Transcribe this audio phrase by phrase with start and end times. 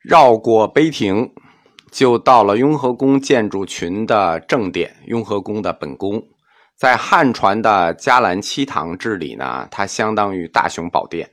[0.00, 1.28] 绕过碑亭，
[1.90, 6.22] 就到了雍和宫建筑群的正殿——雍和宫的本宫。
[6.76, 11.28] 在汉传的伽蓝七堂制里呢，它相当于大雄宝殿。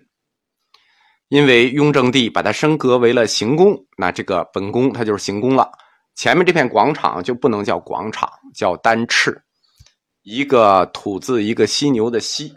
[1.28, 5.72] 因为雍正帝把它升格为了行宫，那这个本宫它就是行宫了。
[6.16, 9.40] 前面这片广场就不能叫广场，叫丹翅，
[10.24, 12.54] 一个土字一个犀牛的犀。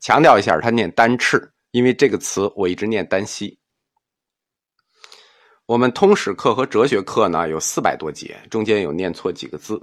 [0.00, 3.57] 强调一下，它念丹翅，因为这个词我一直念丹溪。
[5.68, 9.78] 我们通史课和哲学课呢有四百多节，中间有念错几个字，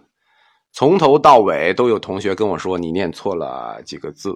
[0.73, 4.35] 从头到尾都有同学跟我说你念错了几个字。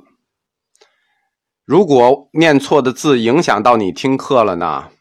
[1.66, 4.91] 如果念错的字影响到你听课了呢，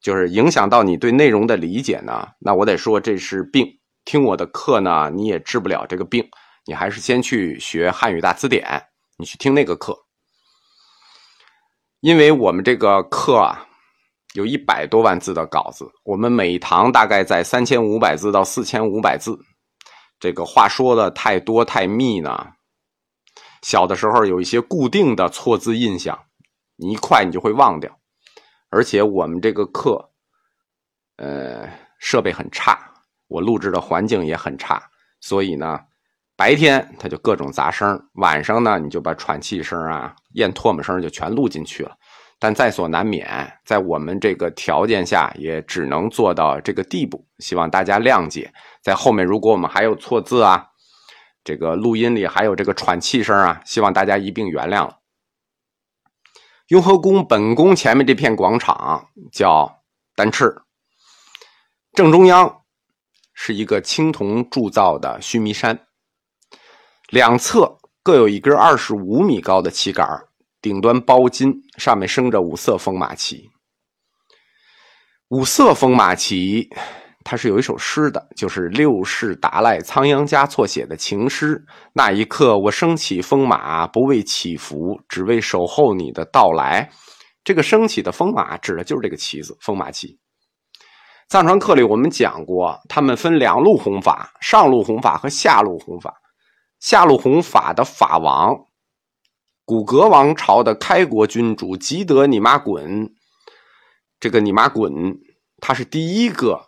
[0.00, 3.66] 就是影响到你对内容的理解呢，那我得说这是病。
[4.06, 6.26] 听我的课呢，你也治不了这个病，
[6.64, 8.82] 你还是先去学汉语大词典，
[9.18, 9.94] 你去听那个课，
[12.00, 13.68] 因为我们这个课啊。
[14.34, 19.38] 有一百多万字的稿子，我们每一堂大概在三千五百字到四千五百字。
[20.18, 22.46] 这个话说的太多太密呢，
[23.62, 26.18] 小的时候有一些固定的错字印象，
[26.76, 27.90] 你一快你就会忘掉。
[28.70, 30.10] 而且我们这个课，
[31.16, 32.78] 呃，设备很差，
[33.28, 34.82] 我录制的环境也很差，
[35.20, 35.78] 所以呢，
[36.36, 41.94] 白天它就各种杂声，晚上呢你就把喘气声啊、咽唾沫声就全录进去了。
[42.42, 47.24] 但在所难免，在我们这个条件下，也只能做到这个地步。
[47.38, 48.52] 希望大家谅解。
[48.82, 50.66] 在后面，如果我们还有错字啊，
[51.44, 54.98] 这个录音里还有这个喘气声啊，希望大家一并原谅了。
[56.66, 59.84] 雍和宫本宫前面这片广场叫
[60.16, 60.52] 丹翅，
[61.92, 62.62] 正中央
[63.32, 65.78] 是一个青铜铸造的须弥山，
[67.08, 70.04] 两侧各有一根二十五米高的旗杆
[70.62, 73.50] 顶端包金，上面生着五色风马旗。
[75.30, 76.68] 五色风马旗，
[77.24, 81.60] 它是有一首诗的，就是六世达赖仓央嘉措写的情诗。
[81.92, 86.88] 那一刻，我升起风马，不为祈福，只为守候你的到来。
[87.42, 90.16] 这个升起的风马，指的就是这个旗子——风马旗。
[91.28, 96.14] 藏传课里我们讲过，他们分两路弘法：上路弘法和下路弘法。
[96.78, 98.54] 下路弘法的法王。
[99.64, 103.14] 古格王朝的开国君主吉德你妈滚，
[104.18, 104.92] 这个你妈滚，
[105.58, 106.66] 他是第一个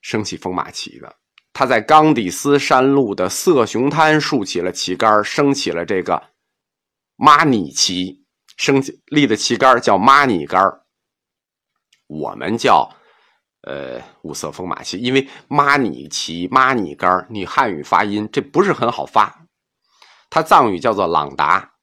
[0.00, 1.16] 升起风马旗的。
[1.52, 6.22] 他在冈底斯山路的色雄滩竖起了旗杆，升起了这个
[7.16, 8.24] 妈尼旗，
[8.56, 10.62] 升起立的旗杆叫妈尼杆
[12.06, 12.88] 我们叫
[13.62, 19.44] 呃五色风马旗，因为妈尼旗、妈尼杆你汉语发音这不是很好发，
[20.30, 21.74] 它藏语叫做朗达。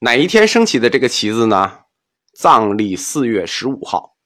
[0.00, 1.80] 哪一天升起的这个旗子呢？
[2.36, 4.16] 藏历四月十五号。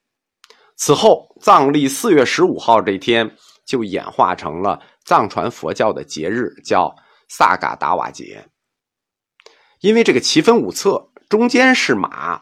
[0.76, 3.36] 此后，藏历四月十五号这天
[3.66, 6.94] 就演化成了藏传佛教的节日，叫
[7.28, 8.48] 萨嘎达瓦节。
[9.80, 12.40] 因为这个旗分五侧，中间是马，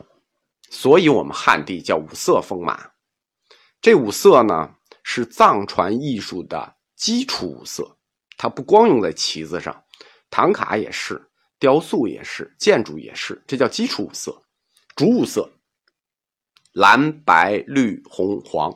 [0.71, 2.91] 所以我们汉地叫五色风马。
[3.81, 4.71] 这五色呢，
[5.03, 7.99] 是藏传艺术的基础五色，
[8.39, 9.85] 它不光用在旗子上，
[10.31, 11.29] 唐卡也是。
[11.59, 14.43] 雕塑也是，建筑也是，这叫基础五色，
[14.95, 15.51] 主五色：
[16.73, 18.73] 蓝、白、绿、红、黄。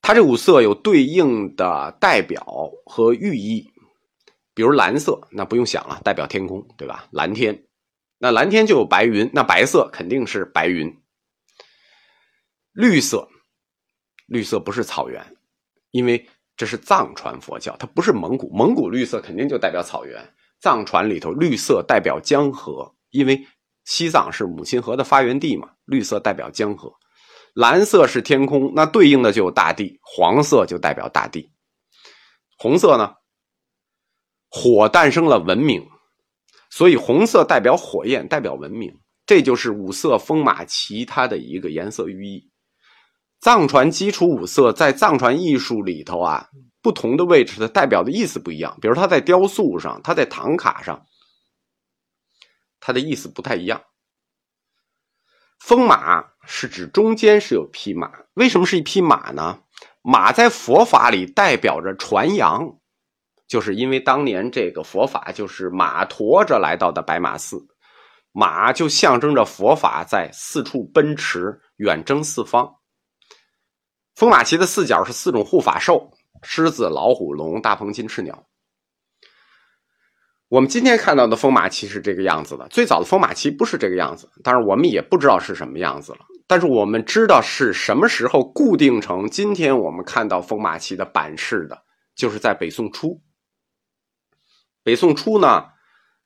[0.00, 3.70] 它这五色有对应的代表和寓意，
[4.54, 7.06] 比如蓝色，那不用想了，代表天空，对吧？
[7.12, 7.66] 蓝天，
[8.16, 10.90] 那蓝天就有白云，那白色肯定是白云。
[12.72, 13.28] 绿色，
[14.26, 15.36] 绿色不是草原，
[15.90, 16.26] 因为
[16.56, 20.34] 这是藏传佛教，它不是蒙古，蒙古绿色肯定就代表草原。
[20.60, 23.46] 藏传里头，绿色代表江河，因为
[23.84, 25.70] 西藏是母亲河的发源地嘛。
[25.86, 26.92] 绿色代表江河，
[27.54, 29.98] 蓝色是天空，那对应的就有大地。
[30.02, 31.50] 黄色就代表大地，
[32.58, 33.14] 红色呢？
[34.48, 35.84] 火诞生了文明，
[36.70, 38.92] 所以红色代表火焰，代表文明。
[39.26, 42.50] 这就是五色风马旗它的一个颜色寓意。
[43.40, 46.48] 藏传基础五色在藏传艺术里头啊。
[46.82, 48.78] 不同的位置，它代表的意思不一样。
[48.80, 51.06] 比如，它在雕塑上，它在唐卡上，
[52.80, 53.82] 它的意思不太一样。
[55.58, 59.60] 风马是指中间是有匹马，为什么是一匹马呢？
[60.02, 62.78] 马在佛法里代表着传扬，
[63.46, 67.58] 就是因为当年这个佛法就是马驮着来到的白马寺，
[68.32, 72.76] 马就象征着佛法在四处奔驰，远征四方。
[74.14, 76.10] 风马旗的四角是四种护法兽。
[76.42, 78.46] 狮子、老虎、龙、大鹏、金翅鸟。
[80.48, 86.18] 我们今天看到的风马旗是这个样子的，最早的风马旗不是这个样子，当然我们也不知道是什么样子了。
[86.48, 91.80] 但是我们知道是什么时候固定成今天我们看到风马旗的版式的，
[92.16, 93.22] 就是在北宋初。
[94.82, 95.66] 北宋初呢，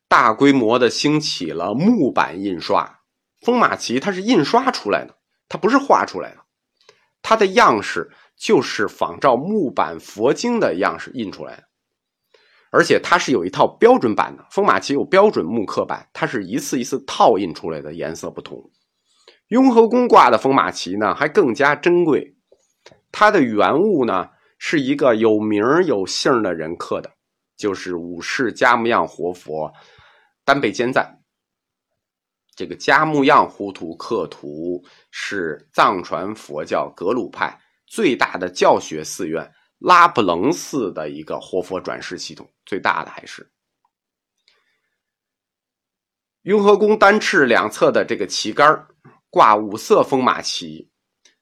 [0.08, 3.00] 大规模的兴起了木版印刷，
[3.42, 5.14] 风马旗它是印刷出来的，
[5.48, 6.38] 它不是画出来的，
[7.20, 11.64] 它的样式就是仿照木版佛经的样式印出来的，
[12.70, 18.70] 而且它是有一套标准版的，风马旗有标准木刻版，它是一次一次套印出来的，颜色不同。
[19.48, 22.36] 雍和宫挂的风马旗呢，还更加珍贵，
[23.12, 24.28] 它的原物呢
[24.58, 27.10] 是一个有名有姓的人刻的。
[27.56, 29.72] 就是五世嘉木样活佛
[30.44, 31.20] 单倍坚赞，
[32.56, 34.82] 这个嘉木样糊图刻图
[35.12, 37.56] 是藏传佛教格鲁派
[37.94, 43.52] 最大的教学寺院拉卜楞寺的一个活佛转世系统，最大的还是
[46.42, 48.88] 雍和宫单翅两侧的这个旗杆
[49.30, 50.90] 挂五色风马旗，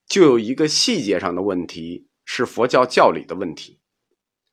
[0.06, 3.81] 就有一个细节上的问题，是佛教教理的问题。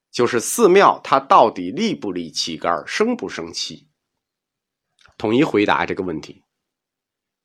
[0.10, 3.90] 就是寺庙它到底立不立旗杆，升不升旗？
[5.18, 6.46] 统一回答这个问题。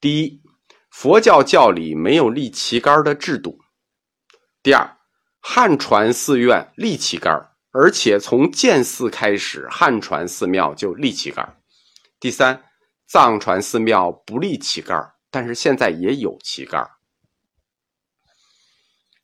[0.00, 0.40] 第一，
[0.90, 3.58] 佛教教理没有立旗杆的制度。
[4.64, 4.96] 第二，
[5.40, 11.58] 汉传寺院立旗杆，而且从建寺开始，汉传寺庙就立旗杆。
[12.18, 12.64] 第三，
[13.06, 16.88] 藏传寺庙不立旗杆，但是现在也有旗杆。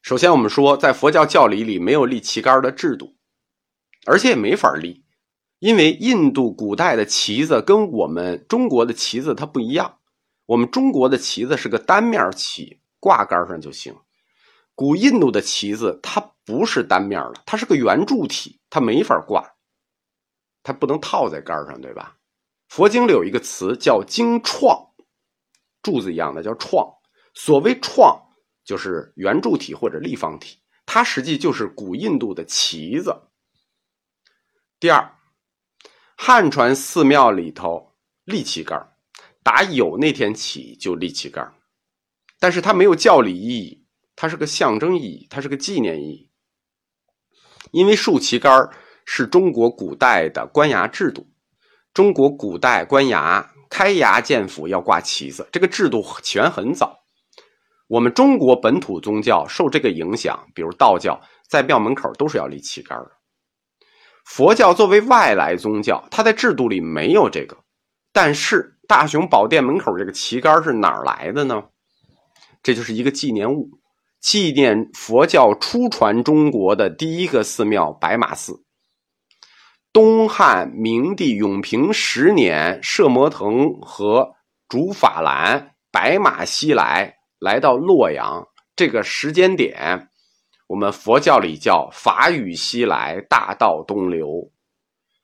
[0.02, 3.16] 首先，我们说在佛教教理里没有立旗杆的制度。
[4.06, 5.04] 而且也没法立，
[5.58, 9.98] 因为印度古代的旗子跟我们中国的旗子它不一样。
[10.44, 13.94] 我们中国的旗子是个单面旗，挂杆上就行。
[14.74, 19.46] 古印度的旗子它不是单面的，它是个圆柱体，它没法挂，
[20.62, 22.16] 它不能套在杆上，对吧？
[22.68, 24.78] 佛经里有一个词叫“经创”，
[25.82, 26.88] 柱子一样的叫“创”。
[27.34, 28.16] 所谓“创”，
[28.64, 33.14] 就是圆柱体或者立方体，它实际就是古印度的旗子。
[34.78, 35.14] 第二，
[36.16, 37.92] 汉传寺庙里头
[38.24, 38.96] 立旗杆
[39.42, 41.52] 打有那天起就立旗杆
[42.38, 43.79] 但是它没有教理意义，
[44.20, 46.30] 它是个象征意义，它是个纪念意义。
[47.70, 48.68] 因为竖旗杆
[49.06, 51.26] 是中国古代的官衙制度，
[51.94, 56.98] 中国古代官衙开衙建府要挂旗子，这个制度起源很早。
[57.88, 61.18] 我们中国本土宗教受这个影响，比如道教，
[61.48, 63.10] 在庙门口都是要立旗杆的。
[64.26, 67.56] 佛教作为外来宗教，它在制度里没有这个。
[68.12, 71.62] 但是大雄宝殿门口这个旗杆是哪儿来的呢？
[72.62, 73.70] 这就是一个纪念物，
[74.20, 78.64] 纪念佛教初传中国的第一个寺庙白马寺。
[79.92, 84.34] 东汉明帝永平十年，摄摩腾和
[84.68, 88.46] 竺法兰白马西来，来到洛阳，
[88.76, 90.08] 这个时间点。
[90.68, 94.52] 我们佛教里叫法雨西来，大道东流。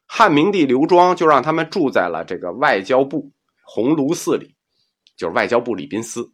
[0.07, 3.31] 汉明帝刘庄就让他们住在了这个外交部
[3.63, 4.57] 鸿胪寺里，
[5.17, 6.33] 就是外交部礼宾司，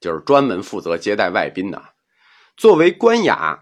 [0.00, 1.82] 就是专门负责接待外宾的。
[2.56, 3.58] 作为官衙，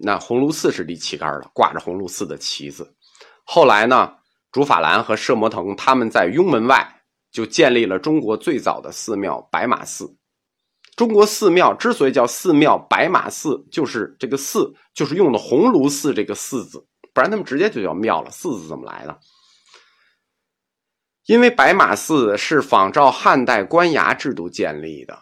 [0.00, 2.94] 那鸿胪寺是立旗杆的，挂着鸿胪寺的旗子。
[3.44, 4.14] 后来呢，
[4.50, 10.16] 竺法兰和摄摩腾他们在雍门外就建立了中国最早的寺庙白马寺。
[10.94, 18.28] 中国寺庙之所以叫寺庙白马寺，就是这个“寺”就是用的鸿胪寺这个“寺”字，不然他们直接就叫庙了。
[18.30, 19.18] “寺”字怎么来的？
[21.24, 25.18] 因为白马寺是仿照汉代官衙制度建立的，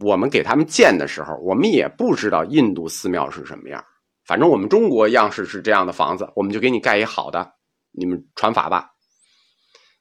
[0.00, 3.84] 我们给他们建的时候，我们也不知道印度寺庙是什么样。
[4.24, 7.52] 反正我们中国样式是这样的房子，我们就给你盖一好的，
[7.92, 8.90] 你们传法吧。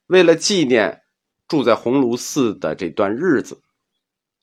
[0.07, 1.01] 为了纪念
[1.47, 3.61] 住在鸿胪寺的这段日子。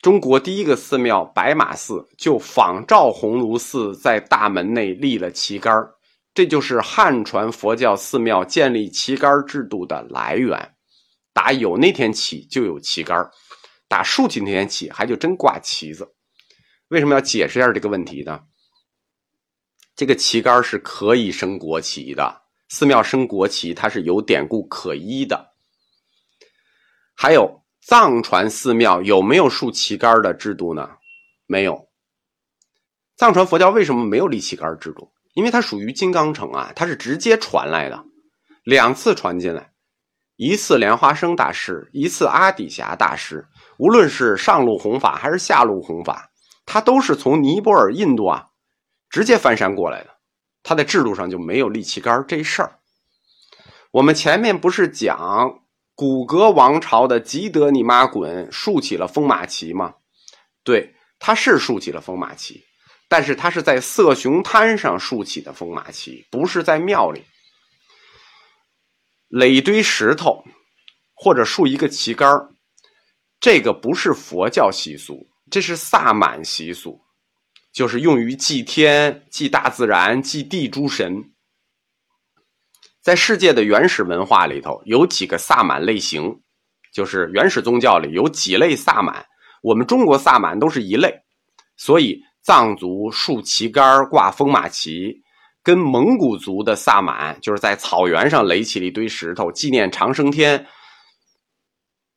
[0.02, 5.74] 中国第一个寺庙白马寺就仿照鸿胪寺在大门内立了旗杆
[6.34, 10.74] 这就是汉传佛教寺庙建立旗杆制度的来源。
[11.32, 13.28] 打有那天起就有旗杆
[13.88, 16.14] 打竖琴那天起还就真挂旗子。
[16.88, 18.40] 为什么要解释一下这个问题呢？
[19.94, 25.52] 这个旗杆是可以升国旗的，寺庙升国旗它是有典故可依的。
[27.14, 27.62] 还有。
[27.88, 30.90] 藏传寺庙有没有竖旗杆的制度呢？
[31.46, 31.88] 没有。
[33.16, 35.12] 藏传佛教为什么没有立旗杆制度？
[35.34, 38.04] 因为它属于金刚乘啊，它是直接传来的，
[38.64, 39.70] 两次传进来，
[40.34, 43.46] 一次莲花生大师，一次阿底峡大师。
[43.78, 46.30] 无论是上路弘法还是下路弘法，
[46.64, 48.46] 他都是从尼泊尔、印度啊
[49.10, 50.10] 直接翻山过来的，
[50.62, 52.78] 他在制度上就没有立旗杆这事儿。
[53.92, 55.60] 我们前面不是讲？
[55.94, 59.94] 古格王朝的吉德尼玛衮竖起了风马旗吗？
[60.62, 62.62] 对，他是竖起了风马旗，
[63.08, 67.24] 但是他是在色雄滩上竖起的风马旗，不是在庙里
[69.28, 70.44] 垒一堆石头
[71.14, 72.30] 或者竖一个旗杆
[73.46, 77.00] 这个不是佛教习俗，这是萨满习俗，
[77.72, 81.22] 就是用于祭天、祭大自然、祭地诸神。
[83.00, 86.28] 在世界的原始文化里头，有几个萨满类型，
[86.92, 89.24] 就是原始宗教里有几类萨满。
[89.62, 91.14] 我们中国萨满都是一类，
[91.76, 95.22] 所以藏族竖旗杆挂风马旗，
[95.62, 100.66] 跟蒙古族的萨满就是在草原上垒起了一堆石头纪念长生天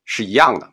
[0.05, 0.67] 是一样的。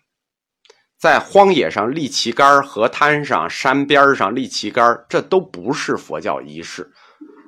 [1.07, 6.91] 在荒野上立旗杆河滩上、山边上立旗杆这都不是佛教仪式，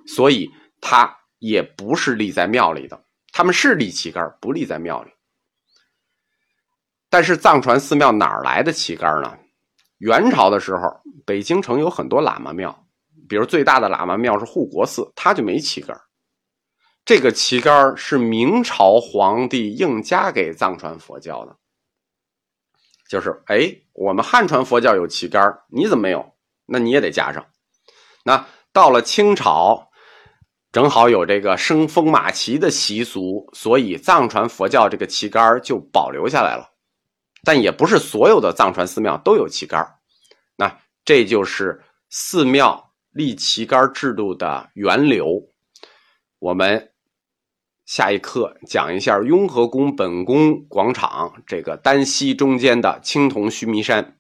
[0.07, 0.49] 所以
[0.81, 1.12] 它。
[1.41, 3.00] 也不是立在庙里的，
[3.33, 5.11] 他们是立旗杆，不立在庙里。
[7.09, 9.33] 但是藏传寺庙哪来的旗杆呢？
[9.99, 12.77] 元朝的时候，北京城有很多喇嘛庙，
[13.29, 15.97] 比如最大的喇嘛庙是护国寺，它就没旗杆。
[17.05, 21.57] 这个旗杆是明朝皇帝硬加给藏传佛教的，
[23.09, 26.35] 就是哎，我们汉传佛教有旗杆，你怎么没有？
[26.67, 27.45] 那你也得加上。
[28.25, 29.87] 那到了清朝。
[30.71, 36.71] 正好有这个升风马旗的习俗，所以藏传佛教这个旗杆就保留下来了。
[37.43, 39.83] 但也不是所有的藏传寺庙都有旗杆
[40.57, 45.41] 那这就是寺庙立旗杆制度的源流。
[46.38, 46.91] 我们
[47.88, 54.17] 下一课讲一下雍和宫本宫广场这个丹西中间的青铜须弥山。